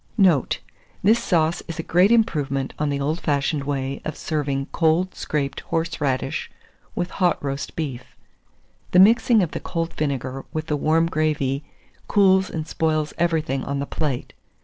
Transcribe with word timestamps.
Note. 0.17 0.61
This 1.03 1.23
sauce 1.23 1.61
is 1.67 1.77
a 1.77 1.83
great 1.83 2.11
improvement 2.11 2.73
on 2.79 2.89
the 2.89 2.99
old 2.99 3.19
fashioned 3.19 3.65
way 3.65 4.01
of 4.03 4.17
serving 4.17 4.65
cold 4.71 5.13
scraped 5.13 5.59
horseradish 5.59 6.49
with 6.95 7.11
hot 7.11 7.37
roast 7.43 7.75
beef. 7.75 8.17
The 8.93 8.99
mixing 8.99 9.43
of 9.43 9.51
the 9.51 9.59
cold 9.59 9.93
vinegar 9.93 10.43
with 10.53 10.65
the 10.65 10.75
warm 10.75 11.05
gravy 11.07 11.63
cools 12.07 12.49
and 12.49 12.67
spoils 12.67 13.13
everything 13.19 13.63
on 13.63 13.77
the 13.77 13.85
plate. 13.85 14.33